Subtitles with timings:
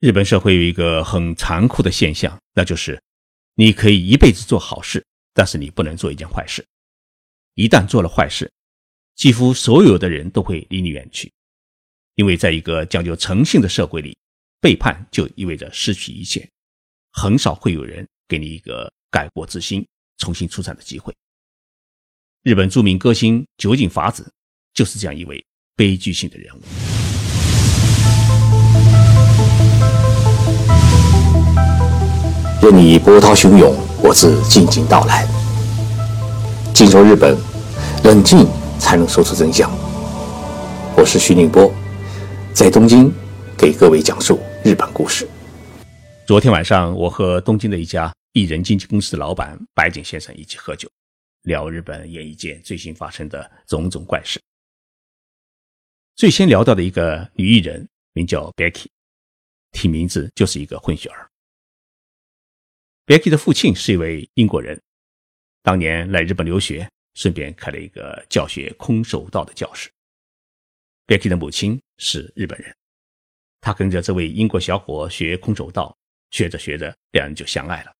[0.00, 3.02] 日本社会有一个很残酷的现象，那就是
[3.54, 6.62] 你可以一辈子做好事，但是你不能做一件坏事。
[7.54, 8.52] 一旦做了坏事，
[9.14, 11.32] 几乎所有的人都会离你远去，
[12.14, 14.14] 因为在一个讲究诚信的社会里，
[14.60, 16.46] 背叛就意味着失去一切，
[17.12, 19.86] 很少会有人给你一个改过自新、
[20.18, 21.14] 重新出战的机会。
[22.42, 24.30] 日本著名歌星酒井法子
[24.74, 25.42] 就是这样一位
[25.74, 26.95] 悲剧性的人物。
[32.62, 35.26] 任你波涛汹涌，我自静静到来。
[36.74, 37.36] 静说日本，
[38.02, 38.46] 冷静
[38.78, 39.70] 才能说出真相。
[40.96, 41.70] 我是徐宁波，
[42.54, 43.12] 在东京
[43.58, 45.28] 给各位讲述日本故事。
[46.26, 50.88] 昨天晚上，我和东京的一家艺人经纪公司的老板白井先生一起喝酒，
[51.42, 54.40] 聊日本演艺界最新发生的种种怪事。
[56.16, 58.86] 最先聊到的一个女艺人，名叫 Becky，
[59.72, 61.28] 听名字就是一个混血儿。
[63.06, 64.82] Becky 的父亲是一位英国人，
[65.62, 69.88] 当年来日本留学，顺便开了一个教学空手道的教室。
[71.06, 72.76] Becky 的母亲是日本人，
[73.60, 75.96] 他跟着这位英国小伙学空手道，
[76.32, 77.94] 学着学着，两人就相爱了。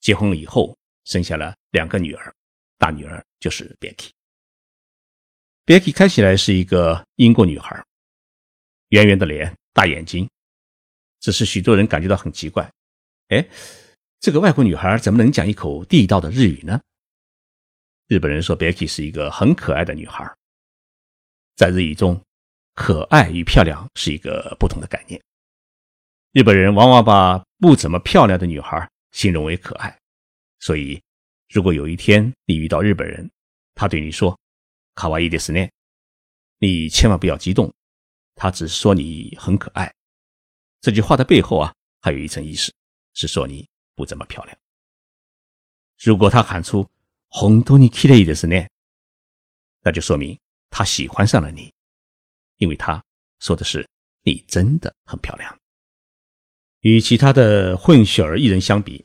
[0.00, 2.30] 结婚了以后，生下了两个女儿，
[2.76, 4.10] 大女儿就是 Becky。
[5.64, 7.82] Becky 看起来是一个英国女孩，
[8.88, 10.28] 圆圆的脸，大眼睛，
[11.20, 12.70] 只是许多人感觉到很奇怪，
[13.28, 13.48] 哎。
[14.24, 16.80] 这个外国女孩怎么能讲一口地道的日语呢？
[18.06, 20.24] 日本人说 Becky 是一个很可爱的女孩。
[21.56, 22.18] 在日语中，
[22.72, 25.22] 可爱与漂亮是一个不同的概念。
[26.32, 29.94] 日本人往往把不怎么漂亮的女孩形容为可爱。
[30.58, 30.98] 所以，
[31.50, 33.30] 如果有一天你遇到日本人，
[33.74, 34.34] 他对你说
[34.96, 35.70] “卡哇伊的思念”，
[36.60, 37.70] 你千万不要激动，
[38.36, 39.94] 他只是说你很可爱。
[40.80, 42.72] 这句话的背后啊，还有一层意思，
[43.12, 43.68] 是说你。
[43.94, 44.58] 不怎么漂亮。
[46.02, 46.88] 如果他喊出
[47.28, 48.56] “红豆你 k i l 的是呢”，
[49.82, 50.38] 那就说明
[50.70, 51.72] 他喜欢上了你，
[52.56, 53.02] 因为他
[53.40, 53.88] 说的是
[54.22, 55.58] 你真的很漂亮。
[56.80, 59.04] 与其他的混血儿艺人相比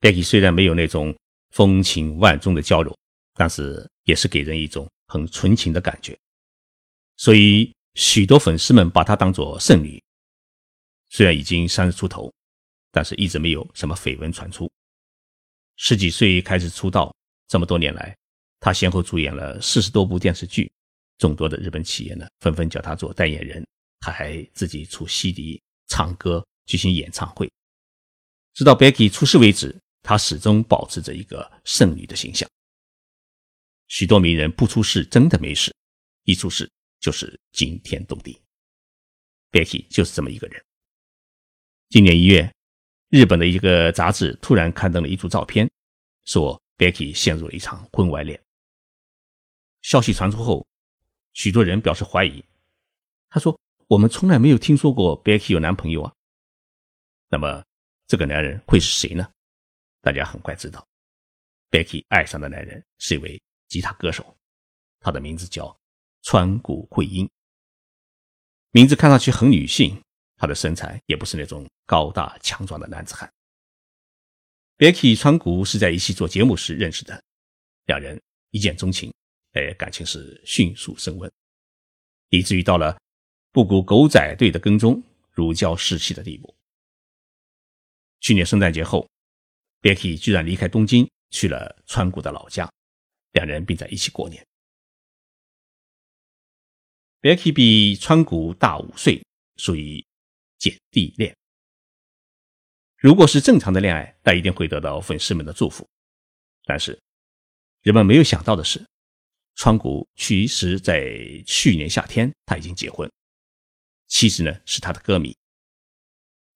[0.00, 1.16] ，Becky 虽然没有那种
[1.50, 2.96] 风情万种的娇柔，
[3.34, 6.18] 但是也是给人一种很纯情的感觉，
[7.16, 10.02] 所以许多粉丝们把她当作圣女。
[11.10, 12.32] 虽然已经三十出头。
[12.94, 14.70] 但是一直没有什么绯闻传出。
[15.74, 17.12] 十几岁开始出道，
[17.48, 18.16] 这么多年来，
[18.60, 20.70] 他先后主演了四十多部电视剧，
[21.18, 23.66] 众多的日本企业呢纷纷叫他做代言人，
[23.98, 27.50] 他还自己出 CD、唱歌、举行演唱会。
[28.52, 32.48] 直到 Becky 出事为止，他始终保持着一个剩女的形象。
[33.88, 35.74] 许多名人不出事真的没事，
[36.22, 38.40] 一出事就是惊天动地。
[39.50, 40.64] Becky 就是这么一个人。
[41.88, 42.53] 今年一月。
[43.14, 45.70] 日本的一个杂志突然刊登了一组照片，
[46.24, 48.42] 说 Becky 陷入了一场婚外恋。
[49.82, 50.66] 消息传出后，
[51.32, 52.44] 许多人表示怀疑。
[53.28, 56.12] 他说：“我们从来没有听说过 Becky 有男朋友啊。”
[57.30, 57.64] 那么，
[58.08, 59.30] 这个男人会是谁呢？
[60.00, 60.84] 大家很快知道
[61.70, 64.36] ，Becky 爱上的男人是一位吉他歌手，
[64.98, 65.78] 他的名字叫
[66.22, 67.30] 川谷惠音。
[68.72, 70.02] 名字看上去很女性。
[70.44, 73.32] 他的身材也不是那种高大强壮的男子汉。
[74.76, 77.24] Becky 川谷是在一起做节目时认识的，
[77.86, 79.10] 两人一见钟情，
[79.52, 81.32] 哎，感情是迅速升温，
[82.28, 83.00] 以至于到了
[83.52, 86.54] 不顾狗仔队的跟踪，如胶似漆的地步。
[88.20, 89.08] 去年圣诞节后
[89.80, 92.70] ，Becky 居然离开东京去了川谷的老家，
[93.32, 94.46] 两人并在一起过年。
[97.22, 99.24] Becky 比川谷大五岁，
[99.56, 100.04] 属于。
[100.64, 101.36] 姐弟恋，
[102.96, 105.86] 如果是正常的恋爱，那一定会得到粉丝们的祝福。
[106.64, 106.98] 但是，
[107.82, 108.82] 人们没有想到的是，
[109.56, 113.12] 川谷其实在去年夏天他已经结婚，
[114.06, 115.36] 妻子呢是他的歌迷。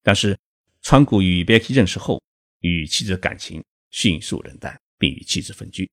[0.03, 0.39] 但是，
[0.81, 2.19] 川谷与 Becky 认识后，
[2.61, 5.87] 与妻子的感情迅速冷淡，并与妻子分居。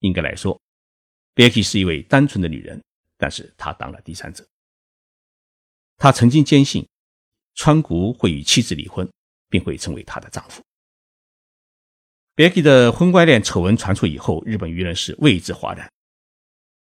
[0.00, 0.60] 应该来说
[1.36, 2.82] ，Becky 是一位单纯的女人，
[3.16, 4.44] 但是她当了第三者。
[5.98, 6.84] 她曾经坚信。
[7.58, 9.10] 川谷会与妻子离婚，
[9.48, 10.62] 并会成为她的丈夫。
[12.36, 15.90] Becky 的婚外恋丑闻传出以后，日本舆论是为之哗然。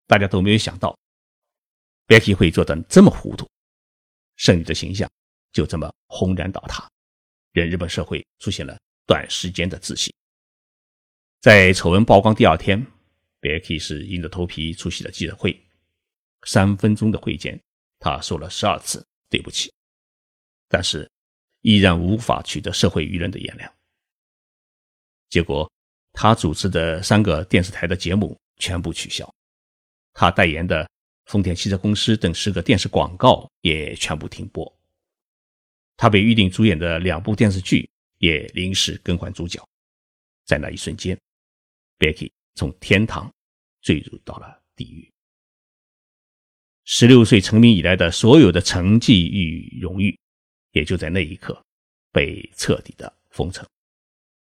[0.05, 0.95] 大家都没有想到
[2.05, 3.49] ，Becky 会做得这么糊涂，
[4.35, 5.09] 圣女的形象
[5.51, 6.87] 就这么轰然倒塌，
[7.53, 8.77] 让日本社会出现了
[9.07, 10.13] 短时间的自信。
[11.41, 12.85] 在丑闻曝光第二天
[13.39, 15.59] 别给是硬着头皮出席了记者会，
[16.43, 17.59] 三分钟的会见，
[17.97, 19.73] 他说了十二次对不起。
[20.67, 21.09] 但是
[21.61, 23.71] 依然无法取得社会舆论的原谅。
[25.29, 25.69] 结果，
[26.13, 29.29] 他主持的三个电视台的节目全部取消，
[30.13, 30.89] 他代言的
[31.25, 34.71] 丰田汽车公司等十个电视广告也全部停播。
[35.97, 39.61] 他被预定主演的两部电视剧也临时更换主角。
[40.45, 41.19] 在那一瞬间
[41.99, 43.29] ，Becky 从天堂
[43.81, 45.11] 坠入到了地狱。
[46.85, 50.17] 十六岁成名以来的所有的成绩与荣誉，
[50.71, 51.59] 也就在那一刻
[52.11, 53.67] 被彻底的封存。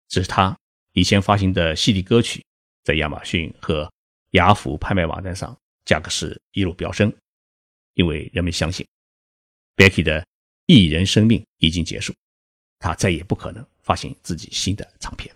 [0.08, 0.56] 只是他。
[0.94, 2.44] 以前发行的 CD 歌曲，
[2.82, 3.88] 在亚马逊和
[4.30, 7.16] 雅虎拍卖网站上价格是一路飙升，
[7.94, 8.84] 因为人们相信
[9.76, 10.26] Becky 的
[10.66, 12.12] 艺人生命已经结束，
[12.80, 15.32] 他再也不可能发行自己新的唱片。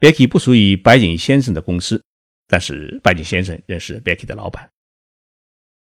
[0.00, 2.02] Becky 不属于白井先生的公司，
[2.46, 4.66] 但是白井先生认识 Becky 的老板。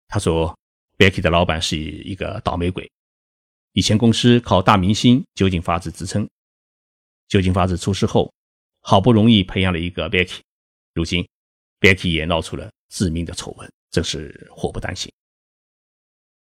[0.08, 0.58] 他说
[0.96, 2.90] ，Becky 的老板是一个倒霉鬼，
[3.72, 6.28] 以前公司靠大明星酒井法子支撑。
[7.28, 8.32] 酒井法子出事后，
[8.80, 10.40] 好不容易培养了一个 Becky，
[10.94, 11.28] 如今
[11.80, 15.12] Becky 也闹出了致命的丑闻，真是祸不单行。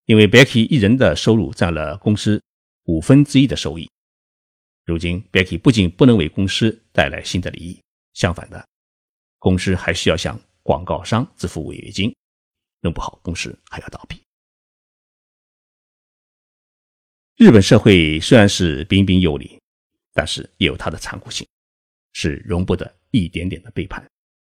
[0.06, 2.42] 因为 Becky 一人的收入占了公司
[2.84, 3.90] 五分之一的收益，
[4.86, 7.82] 如今 Becky 不仅不能为公司带来新的利益，
[8.14, 8.68] 相反的，
[9.38, 12.16] 公司还需要向广告商支付违约金，
[12.82, 14.20] 弄不好公司还要倒闭。
[17.40, 19.58] 日本社会虽然是彬彬有礼。
[20.12, 21.48] 但是也有它的残酷性，
[22.12, 24.06] 是容不得一点点的背叛，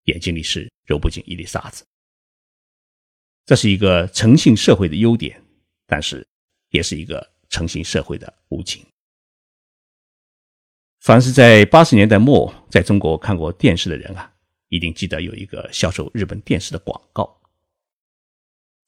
[0.06, 1.85] 眼睛里是揉不进一粒沙子。
[3.45, 5.41] 这是一个诚信社会的优点，
[5.88, 6.27] 但是
[6.71, 8.86] 也是一个诚信社会的无情。
[11.00, 14.29] 凡是在八十年代末在中国看过电视的人啊，
[14.68, 17.41] 一定记得有一个销售日本电视的广告。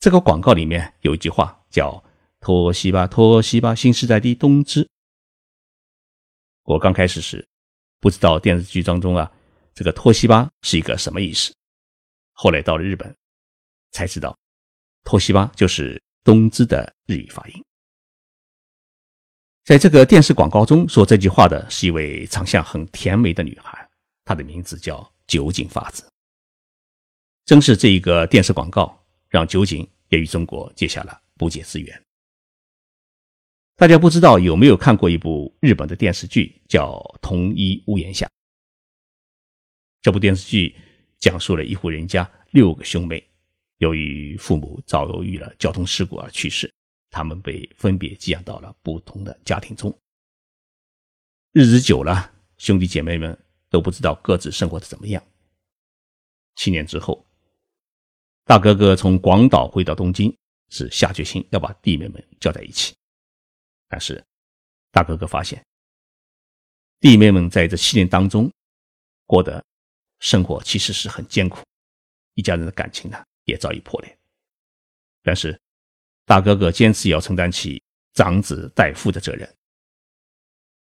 [0.02, 2.04] 这个广告里面有一句话叫
[2.46, 4.88] “托西巴，托西巴，新时代的东芝”。
[6.62, 7.44] 我刚开始时
[8.00, 9.32] 不知道电视剧当中啊，
[9.74, 11.52] 这个托西巴是一个什么意思。
[12.34, 13.12] 后来到了日本，
[13.94, 14.38] 才知道
[15.04, 17.66] 托西巴就是东芝的日语发音。
[19.64, 23.90] 在这个电视广告中说这句话的是一位长相很甜美的女孩，
[24.24, 26.08] 她的名字叫酒井法子。
[27.46, 32.05] 正是这一个电视广告，让酒井也与中国结下了不解之缘。
[33.78, 38.26] 大家不知道有没有看过一部日本的电视剧，叫《同一屋檐下》。
[40.02, 40.74] 这部电视剧
[41.20, 43.22] 讲述了一户人家六个兄妹，
[43.80, 46.74] 由于父母遭遇了交通事故而去世，
[47.10, 49.94] 他们被分别寄养到了不同的家庭中。
[51.52, 53.38] 日子久了，兄弟姐妹们
[53.70, 55.22] 都不知道各自生活的怎么样。
[56.56, 57.26] 七年之后，
[58.46, 60.34] 大哥哥从广岛回到东京，
[60.70, 62.96] 是下决心要把弟妹们叫在一起。
[63.88, 64.24] 但是，
[64.92, 65.64] 大哥哥发现，
[67.00, 68.52] 弟妹们在这七年当中
[69.26, 69.64] 过得
[70.20, 71.64] 生活其实是很艰苦，
[72.34, 74.18] 一家人的感情呢也早已破裂。
[75.22, 75.60] 但是，
[76.26, 77.82] 大哥哥坚持要承担起
[78.14, 79.56] 长子代父的责任，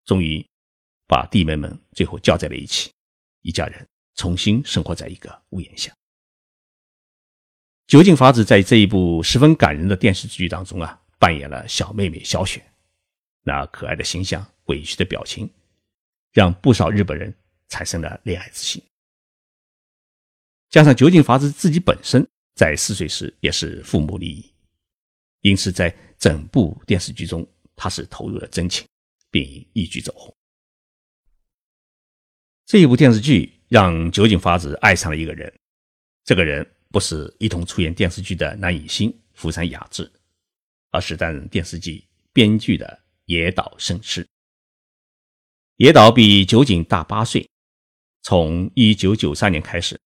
[0.04, 0.44] 终于
[1.06, 2.92] 把弟妹们最后叫在了一起，
[3.40, 5.92] 一家人重新生活在一个屋檐下。
[7.86, 12.64] 酒井法子在这一部十分感人的电视剧当中啊，扮演了小妹妹小雪。
[13.42, 15.50] 那可爱的形象、委屈的表情，
[16.32, 17.34] 让不少日本人
[17.68, 18.82] 产生了恋爱之心。
[20.70, 24.52] 加上酒井法子自己本身在四岁时也是父母离异，
[25.40, 28.86] 因此在整部电视剧中，他是投入了真情，
[29.30, 30.34] 并一举走红。
[32.64, 35.52] 这一部电视剧让酒井法子爱上了一个人，
[36.24, 40.10] 这个人不是一同出演电视剧的男影星福山雅治，
[40.90, 43.01] 而是担任电视剧编剧的。
[43.32, 44.28] 野岛胜之。
[45.76, 47.48] 野岛比酒井大八岁，
[48.20, 49.98] 从一九九三年开始，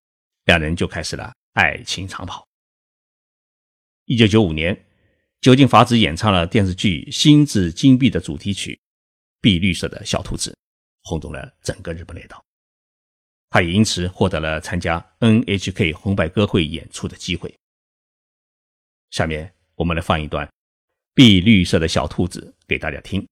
[0.45, 2.47] 两人就开始了爱情长跑。
[4.05, 4.87] 一九九五年，
[5.41, 8.75] 酒井法子演唱了电视剧《心智金币》的主题曲
[9.41, 10.53] 《碧绿色的小兔子》，
[11.03, 12.41] 轰动了整个日本列岛。
[13.51, 17.53] 他也因此获得了参加 NHK 红白歌会演出的机会。
[19.11, 20.49] 下面我们来放一段。
[21.17, 23.27] 碧绿色的小兔子给大家听。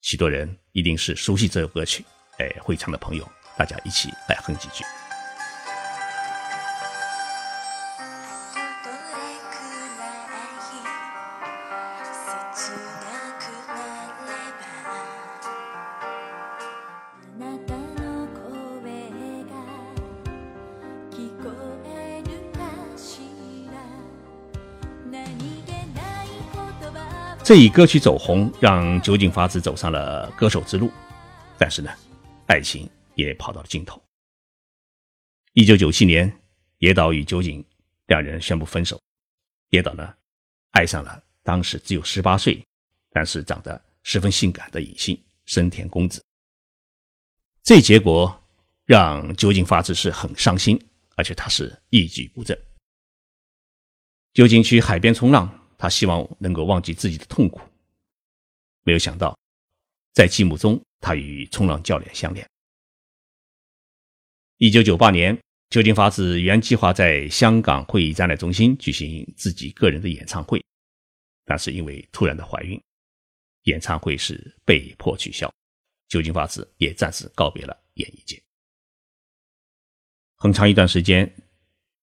[0.00, 2.04] 许多人一定是熟悉这首歌曲
[2.38, 3.24] 哎会唱的朋友
[3.56, 4.82] 大家一起来哼几句
[27.44, 30.92] 这一歌曲走红，让酒井法子走上了歌手之路。
[31.58, 31.90] 但是呢，
[32.46, 34.00] 爱情也跑到了尽头。
[35.54, 36.32] 一九九七年，
[36.78, 37.64] 野岛与酒井
[38.06, 39.00] 两人宣布分手。
[39.70, 40.14] 野岛呢，
[40.70, 42.64] 爱上了当时只有十八岁，
[43.10, 46.24] 但是长得十分性感的影星生田恭子。
[47.64, 48.40] 这结果
[48.84, 50.80] 让酒井法子是很伤心，
[51.16, 52.56] 而且他是一蹶不振。
[54.32, 55.58] 酒井去海边冲浪。
[55.82, 57.60] 他希望能够忘记自己的痛苦，
[58.84, 59.36] 没有想到，
[60.12, 62.48] 在寂寞中，他与冲浪教练相恋。
[64.58, 65.36] 一九九八年，
[65.70, 70.64] 酒井法子原计划在香港会议展览中心举行自己个人的演唱会，
[71.44, 72.80] 但是因为突然的怀孕，
[73.64, 75.52] 演唱会是被迫取消，
[76.06, 78.40] 酒井法子也暂时告别了演艺界。
[80.36, 81.28] 很长一段时间，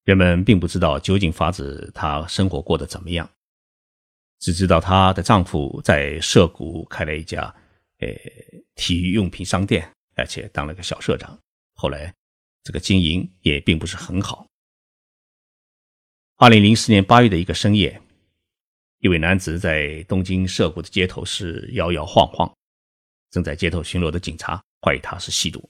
[0.04, 3.26] 人们并不知道酒井法子她生活过得怎么样。
[4.40, 7.42] 只知道她的丈夫在涉谷开了一家，
[7.98, 8.08] 呃，
[8.74, 11.38] 体育用品商店，而且当了个小社长。
[11.74, 12.12] 后来，
[12.64, 14.46] 这个经营也并不是很好。
[16.36, 18.00] 二零零四年八月的一个深夜，
[19.00, 22.50] 一位男子在东京涉谷的街头是摇摇晃晃，
[23.30, 25.68] 正在街头巡逻的警察怀疑他是吸毒，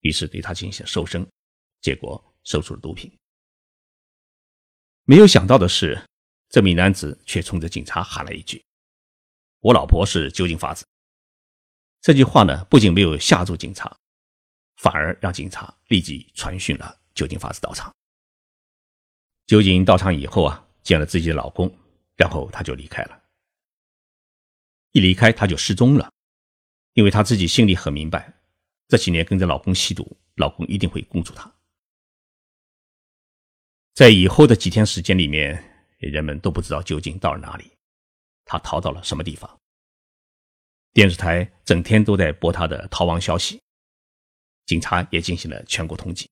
[0.00, 1.26] 于是对他进行搜身，
[1.80, 3.10] 结果搜出了毒品。
[5.04, 5.98] 没有想到的是。
[6.50, 8.60] 这名男子却冲着警察喊了一句
[9.62, 10.84] ：“我老婆是酒井法子。”
[12.02, 13.96] 这句话呢，不仅没有吓住警察，
[14.76, 17.94] 反而让警察立即传讯了酒井法子到场。
[19.46, 21.72] 酒井到场以后啊，见了自己的老公，
[22.16, 23.22] 然后他就离开了。
[24.90, 26.12] 一离开，他就失踪了，
[26.94, 28.40] 因为他自己心里很明白，
[28.88, 31.54] 这几年跟着老公吸毒，老公一定会供出他。
[33.94, 35.69] 在以后的几天时间里面。
[36.08, 37.70] 人们都不知道究竟到了哪里，
[38.44, 39.60] 他逃到了什么地方。
[40.92, 43.60] 电视台整天都在播他的逃亡消息，
[44.66, 46.26] 警察也进行了全国通缉。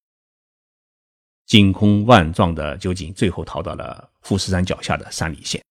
[1.46, 5.64] 惊空万状的究竟最后逃到了富士山脚下的山里县，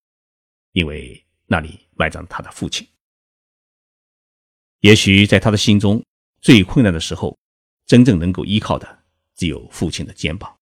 [0.71, 2.87] 因为那里埋葬他的父亲。
[4.79, 6.03] 也许在他的心中，
[6.41, 7.37] 最困难的时候，
[7.85, 9.03] 真正能够依靠的
[9.35, 10.57] 只有父亲的肩膀，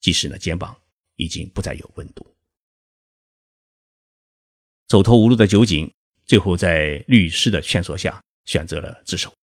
[0.00, 0.76] 即使那肩膀
[1.16, 2.33] 已经不再有温度。
[4.94, 5.92] 走投无路的酒井，
[6.24, 9.34] 最后在律师的劝说下选择了自首。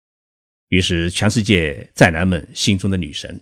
[0.69, 3.37] 于是，全世界宅男们心中的女神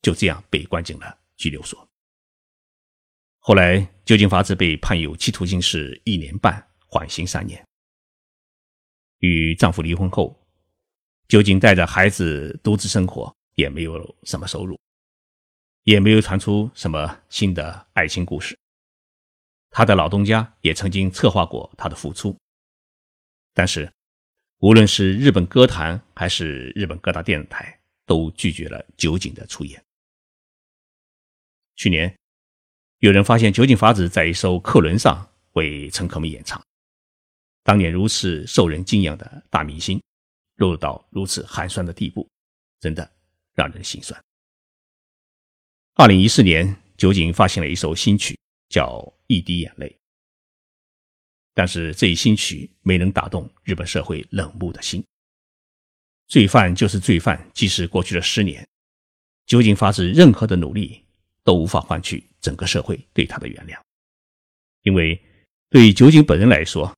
[0.00, 1.86] 就这样被关进了拘留所。
[3.38, 7.62] 后来，酒井法子被判有期徒刑是一年半，缓刑三年。
[9.18, 10.42] 与丈夫离婚后，
[11.28, 14.80] 酒井带着孩子独自生活，也没有什么收入，
[15.82, 18.58] 也没有传出什么新的爱情故事。
[19.70, 22.36] 他的老东家也曾经策划过他的复出，
[23.52, 23.92] 但是
[24.58, 29.82] 无论是日本歌坛还是日本各大电视台都拒绝了酒井的出演。
[31.74, 32.16] 去年，
[33.00, 36.62] 有人发现酒井法子在一艘客轮上为乘客们演唱。
[37.62, 40.02] 当年如此受人敬仰的大明星，
[40.54, 42.26] 落入到如此寒酸的地步，
[42.80, 43.10] 真的
[43.54, 44.18] 让人心酸。
[45.96, 48.38] 二零一四年，酒井发行了一首新曲。
[48.68, 49.96] 叫一滴眼泪，
[51.54, 55.04] 但是这一新曲没能打动日本社会冷漠的心。
[56.26, 58.66] 罪犯就是罪犯，即使过去了十年，
[59.46, 61.04] 酒井法子任何的努力
[61.44, 63.80] 都无法换取整个社会对他的原谅，
[64.82, 65.20] 因为
[65.70, 66.92] 对酒井本人来说，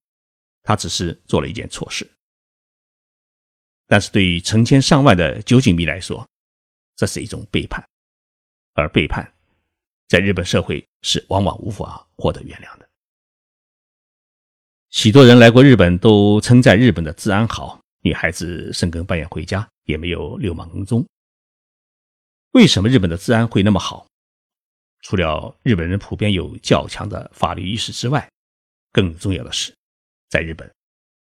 [0.63, 2.07] 他只是做了一件错事；
[3.87, 6.27] 但是对于成千上万的酒井迷来说，
[6.97, 7.87] 这是一种背叛，
[8.73, 9.35] 而背叛。
[10.09, 12.89] 在日本社会是往往无法获得原谅的。
[14.91, 21.07] 许多人来过日本都称赞日本的治安好，女孩子深更半夜回家也没有流氓跟踪。
[22.53, 24.07] 为什么日本的治安会那么好？
[25.03, 28.29] 除了日本人普遍有较强的法律意识之外，
[28.91, 29.77] 更重要的是，
[30.31, 30.69] 在日本，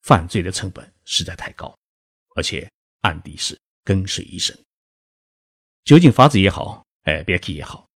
[0.02, 1.74] 犯罪的成本实在太高，
[2.36, 2.68] 而且
[3.02, 4.58] 案底是跟随一生。
[5.86, 7.88] 酒井法子也好，哎，Becky 也好。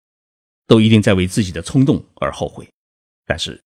[0.68, 2.68] 都一定在为自己的冲动而后悔，
[3.24, 3.60] 但是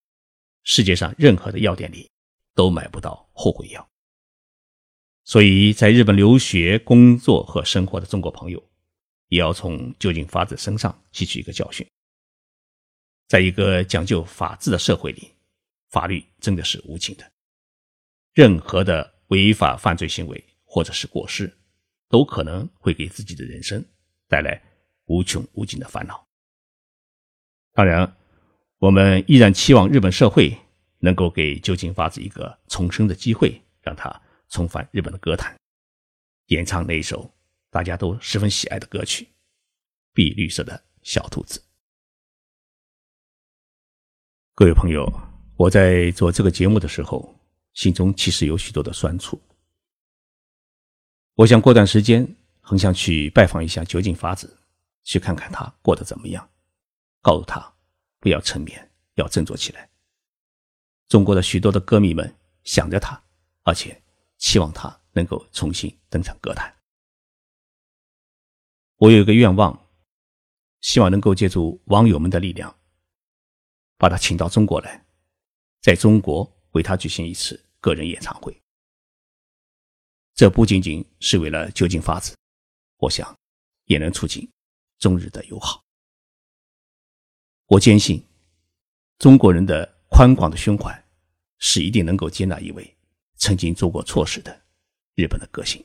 [0.62, 2.08] 世界上任何的药店里
[2.54, 3.86] 都买不到后悔药。
[5.24, 8.62] 所以在日本留学、工作和生活的中国朋友，
[9.28, 11.84] 也要从酒井法子身上吸取一个教训。
[13.26, 15.28] 在一个讲究法治的社会里，
[15.90, 17.32] 法律真的是无情的，
[18.32, 21.52] 任何的违法犯罪行为或者是过失，
[22.08, 23.84] 都可能会给自己的人生
[24.28, 24.62] 带来
[25.06, 26.24] 无穷无尽的烦恼。
[27.74, 28.16] 当然，
[28.78, 30.56] 我们依然期望日本社会
[30.98, 35.56] 能够给酒井法子一个重生的机会，让他重返日本的歌坛，
[36.48, 37.32] 演唱那一首
[37.70, 39.24] 大家都十分喜爱的歌曲
[40.12, 41.60] 《碧绿色的小兔子》。
[44.54, 45.10] 各位朋友，
[45.56, 47.34] 我在做这个节目的时候，
[47.72, 49.40] 心中其实有许多的酸楚。
[51.36, 54.58] 我想过段时间，很想去拜访一下酒井法子，
[55.04, 56.46] 去看看他过得怎么样，
[57.22, 57.74] 告诉他
[58.18, 59.88] 不要沉眠，要振作起来。
[61.08, 63.22] 中国的许多的歌迷们想着他，
[63.62, 64.02] 而且
[64.38, 66.76] 期望他能够重新登上歌坛。
[68.96, 69.88] 我有一个愿望，
[70.80, 72.76] 希望能够借助网友们的力量，
[73.96, 75.04] 把他请到中国来，
[75.80, 78.60] 在中国为他举行一次个人演唱会。
[80.34, 82.34] 这不仅仅是为了酒井法子，
[82.96, 83.36] 我想
[83.84, 84.50] 也能促进
[84.98, 85.84] 中日的友好。
[87.72, 88.22] 我坚信，
[89.18, 90.92] 中国人的宽广的胸怀
[91.56, 92.96] 是一定能够接纳一位
[93.36, 94.54] 曾经做过错事的
[95.14, 95.82] 日本的个性。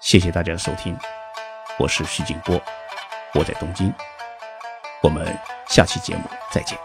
[0.00, 0.96] 谢谢大家的收听，
[1.78, 2.58] 我是徐静波，
[3.34, 3.92] 我在东京，
[5.02, 5.26] 我们
[5.68, 6.78] 下期节目再见。